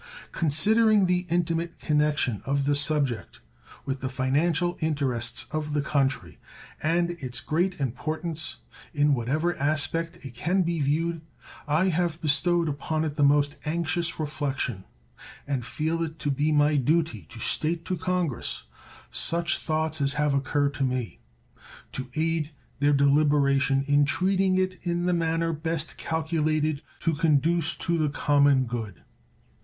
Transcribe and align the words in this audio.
Considering 0.31 1.05
the 1.05 1.27
intimate 1.29 1.77
connection 1.77 2.41
of 2.43 2.65
the 2.65 2.73
subject 2.73 3.39
with 3.85 3.99
the 3.99 4.09
financial 4.09 4.75
interests 4.79 5.45
of 5.51 5.73
the 5.73 5.81
country 5.83 6.39
and 6.81 7.11
its 7.21 7.39
great 7.39 7.79
importance 7.79 8.55
in 8.95 9.13
whatever 9.13 9.55
aspect 9.57 10.17
it 10.25 10.33
can 10.33 10.63
be 10.63 10.79
viewed, 10.81 11.21
I 11.67 11.89
have 11.89 12.19
bestowed 12.19 12.67
upon 12.67 13.05
it 13.05 13.13
the 13.13 13.21
most 13.21 13.57
anxious 13.63 14.19
reflection, 14.19 14.85
and 15.45 15.63
feel 15.63 16.01
it 16.01 16.17
to 16.17 16.31
be 16.31 16.51
my 16.51 16.77
duty 16.77 17.27
to 17.29 17.39
state 17.39 17.85
to 17.85 17.95
Congress 17.95 18.63
such 19.11 19.59
thoughts 19.59 20.01
as 20.01 20.13
have 20.13 20.33
occurred 20.33 20.73
to 20.73 20.83
me, 20.83 21.19
to 21.91 22.09
aid 22.15 22.49
their 22.79 22.91
deliberation 22.93 23.83
in 23.83 24.05
treating 24.05 24.57
it 24.57 24.79
in 24.81 25.05
the 25.05 25.13
manner 25.13 25.53
best 25.53 25.97
calculated 25.97 26.81
to 27.01 27.13
conduce 27.13 27.75
to 27.75 27.99
the 27.99 28.09
common 28.09 28.65
good. 28.65 29.03